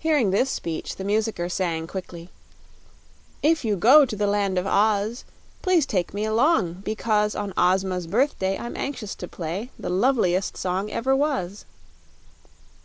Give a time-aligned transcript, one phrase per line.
[0.00, 2.30] Hearing this speech the musicker sang, quickly:
[3.44, 5.24] If you go to the Land of Oz
[5.62, 10.90] Please take me along, because On Ozma's birthday I'm anxious to play The loveliest song
[10.90, 11.64] ever was.